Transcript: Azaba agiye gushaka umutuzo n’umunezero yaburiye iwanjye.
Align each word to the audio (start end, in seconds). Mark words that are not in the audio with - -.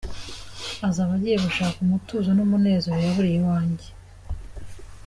Azaba 0.87 1.11
agiye 1.17 1.37
gushaka 1.45 1.77
umutuzo 1.85 2.29
n’umunezero 2.33 2.97
yaburiye 3.05 3.35
iwanjye. 3.39 3.87